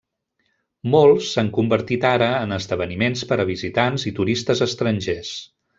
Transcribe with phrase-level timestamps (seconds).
[0.95, 5.37] Molts s'han convertit ara en esdeveniments per a visitants i turistes estrangers.